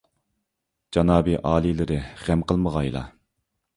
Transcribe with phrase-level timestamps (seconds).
[0.97, 3.05] جانابىي ئالىيلىرى، غەم قىلمىغايلا.